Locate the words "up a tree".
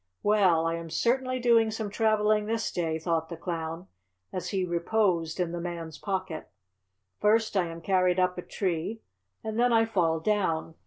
8.19-9.03